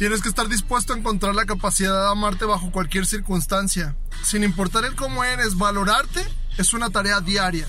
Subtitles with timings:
[0.00, 3.94] Tienes que estar dispuesto a encontrar la capacidad de amarte bajo cualquier circunstancia.
[4.22, 6.24] Sin importar el cómo eres, valorarte
[6.56, 7.68] es una tarea diaria.